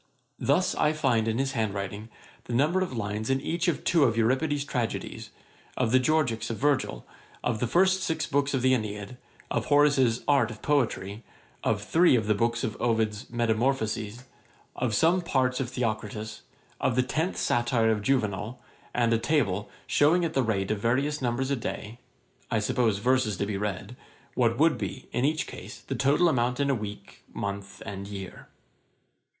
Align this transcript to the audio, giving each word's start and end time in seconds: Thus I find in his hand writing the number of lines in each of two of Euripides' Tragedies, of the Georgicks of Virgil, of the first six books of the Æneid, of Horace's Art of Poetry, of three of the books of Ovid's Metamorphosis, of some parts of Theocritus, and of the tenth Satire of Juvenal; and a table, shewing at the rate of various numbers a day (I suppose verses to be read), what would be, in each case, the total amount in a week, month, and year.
Thus 0.39 0.73
I 0.73 0.93
find 0.93 1.27
in 1.27 1.37
his 1.37 1.51
hand 1.51 1.75
writing 1.75 2.09
the 2.45 2.53
number 2.55 2.81
of 2.81 2.91
lines 2.97 3.29
in 3.29 3.39
each 3.39 3.67
of 3.67 3.83
two 3.83 4.05
of 4.05 4.17
Euripides' 4.17 4.65
Tragedies, 4.65 5.29
of 5.77 5.91
the 5.91 5.99
Georgicks 5.99 6.49
of 6.49 6.57
Virgil, 6.57 7.05
of 7.43 7.59
the 7.59 7.67
first 7.67 8.01
six 8.01 8.25
books 8.25 8.55
of 8.55 8.63
the 8.63 8.73
Æneid, 8.73 9.17
of 9.51 9.65
Horace's 9.65 10.23
Art 10.27 10.49
of 10.49 10.63
Poetry, 10.63 11.23
of 11.63 11.83
three 11.83 12.15
of 12.15 12.25
the 12.25 12.33
books 12.33 12.63
of 12.63 12.75
Ovid's 12.81 13.29
Metamorphosis, 13.29 14.23
of 14.75 14.95
some 14.95 15.21
parts 15.21 15.59
of 15.59 15.69
Theocritus, 15.69 16.41
and 16.79 16.87
of 16.89 16.95
the 16.95 17.03
tenth 17.03 17.37
Satire 17.37 17.91
of 17.91 18.01
Juvenal; 18.01 18.59
and 18.95 19.13
a 19.13 19.19
table, 19.19 19.69
shewing 19.85 20.25
at 20.25 20.33
the 20.33 20.41
rate 20.41 20.71
of 20.71 20.79
various 20.79 21.21
numbers 21.21 21.51
a 21.51 21.55
day 21.55 21.99
(I 22.49 22.57
suppose 22.57 22.97
verses 22.97 23.37
to 23.37 23.45
be 23.45 23.55
read), 23.55 23.95
what 24.33 24.57
would 24.57 24.79
be, 24.79 25.09
in 25.11 25.25
each 25.25 25.45
case, 25.45 25.81
the 25.81 25.93
total 25.93 26.27
amount 26.27 26.59
in 26.59 26.71
a 26.71 26.73
week, 26.73 27.21
month, 27.31 27.83
and 27.85 28.07
year. 28.07 28.47